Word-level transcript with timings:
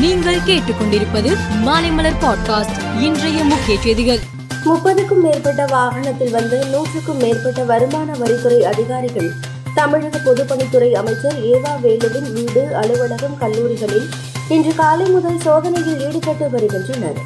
நீங்கள் 0.00 0.38
கேட்டுக்கொண்டிருப்பது 0.38 1.36
மாலைமலர் 1.64 2.18
பாட்காஸ்ட் 2.20 3.00
இன்றைய 3.00 3.44
முக்கிய 3.44 3.80
செய்திகள். 3.80 4.18
முப்பதுக்கும் 4.64 5.20
மேற்பட்ட 5.20 5.64
வாகனத்தில் 5.64 6.30
வந்து 6.30 6.66
நூற்றுக்கும் 6.66 7.16
மேற்பட்ட 7.16 7.62
வருமான 7.62 8.12
வரித்துறை 8.12 8.60
அதிகாரிகள் 8.60 9.30
தமிழக 9.74 10.18
பொதுப்பணித்துறை 10.18 10.92
அமைச்சர் 10.92 11.44
ஏவா 11.44 11.72
வேலுவின் 11.82 12.32
வீடு 12.32 12.76
அலுவலகம் 12.76 13.38
கல்லூரிகளில் 13.38 14.08
இன்று 14.48 14.74
காலை 14.74 15.06
முதல் 15.06 15.40
சோதனையில் 15.40 16.06
ஈடுபட்டு 16.06 16.50
வருகின்றனர். 16.50 17.18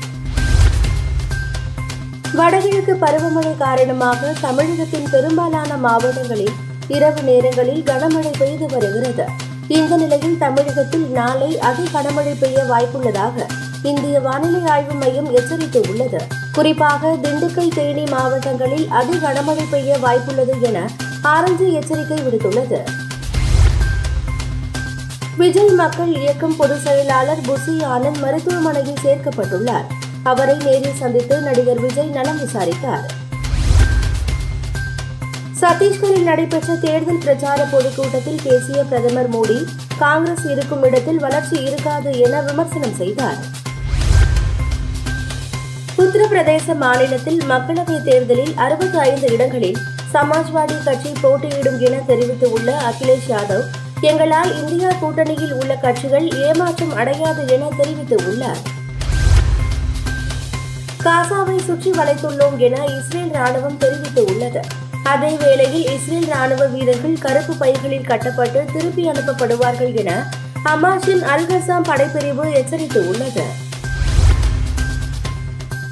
வடகிழக்கு 2.33 2.97
பருவமழை 3.01 3.57
காரணமாக 3.59 4.35
தமிழகத்தின் 4.41 5.09
பெரும்பாலான 5.11 5.77
மாவட்டங்களில் 5.77 6.53
இரவு 6.89 7.23
நேரங்களில் 7.23 7.83
கனமழை 7.83 8.31
பெய்து 8.39 8.67
வருகிறது. 8.67 9.51
தமிழகத்தில் 10.43 11.11
நாளை 11.11 11.59
அதி 11.59 11.83
கனமழை 11.83 12.37
பெய்ய 12.41 12.63
வாய்ப்புள்ளதாக 12.63 13.45
இந்திய 13.83 14.21
வானிலை 14.21 14.71
ஆய்வு 14.71 14.93
மையம் 14.93 15.37
எச்சரித்துள்ளது. 15.37 16.21
குறிப்பாக 16.53 17.17
திண்டுக்கல் 17.23 17.75
தேனி 17.75 18.05
மாவட்டங்களில் 18.05 18.89
அதி 18.89 19.17
கனமழை 19.17 19.65
பெய்ய 19.71 19.97
வாய்ப்புள்ளது 20.03 20.63
என 20.63 20.91
ஆரஞ்சு 21.23 21.73
எச்சரிக்கை 21.73 22.19
விடுத்துள்ளது. 22.19 22.81
விஜய் 25.37 25.69
மக்கள் 25.69 26.17
இயக்கம் 26.17 26.57
பொதுச் 26.57 26.83
செயலாளர் 26.83 27.41
புசி 27.41 27.85
ஆனந்த் 27.85 28.21
மருத்துவமனையில் 28.21 29.03
சேர்க்கப்பட்டுள்ளார். 29.05 29.89
அவரை 30.23 30.57
நேரில் 30.57 30.99
சந்தித்து 30.99 31.41
நடிகர் 31.41 31.81
விஜய் 31.81 32.09
நலம் 32.09 32.39
விசாரித்தார். 32.39 33.21
சத்தீஸ்கரில் 35.63 36.23
நடைபெற்ற 36.23 36.75
தேர்தல் 36.75 37.19
பிரச்சார 37.19 37.65
பொதுக்கூட்டத்தில் 37.65 38.41
பேசிய 38.45 38.85
பிரதமர் 38.85 39.29
மோடி 39.31 39.59
காங்கிரஸ் 39.99 40.47
இருக்கும் 40.47 40.83
இடத்தில் 40.83 41.19
வளர்ச்சி 41.19 41.57
இருக்காது 41.63 42.19
என 42.19 42.41
விமர்சனம் 42.41 42.97
செய்தார். 42.97 43.39
உத்தரப்பிரதேச 45.99 46.75
மாநிலத்தில் 46.77 47.41
மக்களவைத் 47.49 48.03
தேர்தலில் 48.03 48.53
அறுபத்தி 48.57 48.99
ஐந்து 48.99 49.33
இடங்களில் 49.33 49.79
சமாஜ்வாடி 50.13 50.85
கட்சி 50.85 51.13
போட்டியிடும் 51.21 51.81
என 51.81 52.03
தெரிவித்துள்ள 52.07 52.83
அகிலேஷ் 52.91 53.31
யாதவ் 53.31 53.65
எங்களால் 54.01 54.53
இந்தியா 54.61 54.89
கூட்டணியில் 54.89 55.53
உள்ள 55.53 55.77
கட்சிகள் 55.77 56.29
ஏமாற்றம் 56.49 56.95
அடையாது 56.95 57.49
என 57.49 57.69
தெரிவித்துள்ளார். 57.79 58.63
காசாவை 61.05 61.59
சுற்றி 61.65 61.91
வளைத்துள்ளோம் 61.91 62.57
என 62.57 62.85
இஸ்ரேல் 62.85 63.35
ராணுவம் 63.41 63.83
தெரிவித்துள்ளது. 63.85 64.63
அதே 65.05 65.37
வேளையில் 65.37 65.87
இஸ்ரேல் 65.93 66.29
ராணுவ 66.29 66.67
வீரர்கள் 66.67 67.17
கருப்பு 67.19 67.55
பைகளில் 67.55 68.07
கட்டப்பட்டு 68.07 68.65
திருப்பி 68.73 69.09
அனுப்பப்படுவார்கள் 69.09 69.95
என 69.95 70.11
ஹமாஸின் 70.65 71.25
அல்கசாம் 71.35 71.87
படைப்பிரிவு 71.89 72.45
எச்சரித்துள்ளது. 72.61 73.45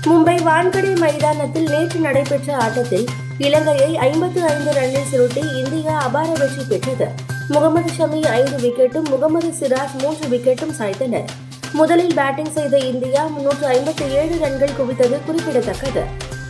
மும்பை 0.05 0.36
வான்கடை 0.42 0.92
மைதானத்தில் 0.98 1.69
நேற்று 1.69 2.00
நடைபெற்ற 2.00 2.56
ஆட்டத்தில் 2.56 3.06
இலங்கையை 3.38 3.97
ஐம்பத்து 3.97 4.47
ஐந்து 4.47 4.72
ரன்னில் 4.72 5.11
சுருட்டி 5.11 5.41
இந்தியா 5.41 5.98
அபார 5.98 6.33
வெற்றி 6.33 6.64
பெற்றது. 6.69 7.08
முகமது 7.48 7.91
ஷமி 7.98 8.27
ஐந்து 8.27 8.56
விக்கெட்டும் 8.56 9.08
முகமது 9.08 9.53
சிராஜ் 9.61 10.00
மூன்று 10.03 10.27
விக்கெட்டும் 10.28 10.75
சாய்த்தனர். 10.78 11.31
முதலில் 11.72 12.14
பேட்டிங் 12.14 12.53
செய்த 12.53 12.78
இந்தியா 12.78 13.25
முன்னூற்று 13.27 13.69
ஐம்பத்தி 13.69 14.08
ஏழு 14.11 14.38
ரன்கள் 14.41 14.77
குவித்தது 14.81 15.19
குறிப்பிடத்தக்கது. 15.27 16.05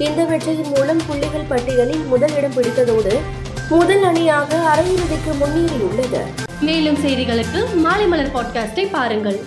இந்த 0.05 0.25
வெற்றியின் 0.25 0.73
மூலம் 0.75 1.01
புள்ளிகள் 1.07 1.47
பட்டியலில் 1.49 2.05
முதல் 2.05 2.37
இடம் 2.37 2.53
பிடித்ததோடு 2.53 3.15
முதல் 3.69 4.03
அணியாக 4.03 4.59
அரையிறுதிக்கு 4.75 5.33
முன்னேறியுள்ளது. 5.41 6.21
மேலும் 6.61 6.99
செய்திகளுக்கு 7.05 7.75
மாலை 7.75 8.07
மலர் 8.07 8.35
பாட்காஸ்டை 8.35 8.89
பாருங்கள். 8.91 9.39